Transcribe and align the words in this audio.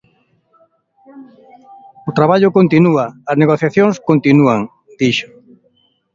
"O 2.09 2.11
traballo 2.17 2.55
continúa, 2.57 3.05
as 3.31 3.39
negociacións 3.41 3.95
continúan", 4.09 4.59
dixo. 4.99 5.29